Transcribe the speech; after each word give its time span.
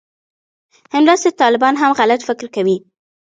همداسې 0.95 1.29
طالبان 1.41 1.73
هم 1.81 1.91
غلط 1.99 2.21
فکر 2.27 2.45
کوي 2.55 2.77